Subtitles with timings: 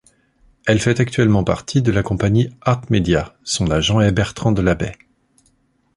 [0.65, 4.93] Elle fait actuellement partie de la compagnie Artmedia, son agent est Bertrand de Labbey.